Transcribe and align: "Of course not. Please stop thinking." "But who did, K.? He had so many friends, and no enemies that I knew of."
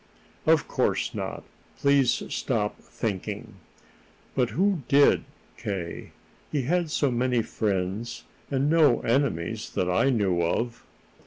"Of 0.47 0.67
course 0.67 1.13
not. 1.13 1.43
Please 1.77 2.23
stop 2.29 2.79
thinking." 2.79 3.53
"But 4.33 4.49
who 4.49 4.81
did, 4.87 5.25
K.? 5.57 6.09
He 6.51 6.63
had 6.63 6.89
so 6.89 7.11
many 7.11 7.43
friends, 7.43 8.23
and 8.49 8.67
no 8.67 9.01
enemies 9.01 9.69
that 9.75 9.91
I 9.91 10.09
knew 10.09 10.41
of." 10.41 10.83